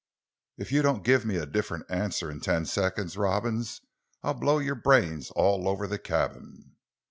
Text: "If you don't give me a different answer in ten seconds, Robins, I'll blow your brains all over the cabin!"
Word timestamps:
"If 0.57 0.71
you 0.71 0.81
don't 0.81 1.03
give 1.03 1.25
me 1.27 1.35
a 1.35 1.45
different 1.45 1.85
answer 1.87 2.31
in 2.31 2.39
ten 2.39 2.65
seconds, 2.65 3.15
Robins, 3.17 3.81
I'll 4.23 4.33
blow 4.33 4.57
your 4.57 4.73
brains 4.73 5.29
all 5.29 5.67
over 5.67 5.85
the 5.85 5.99
cabin!" 5.99 6.75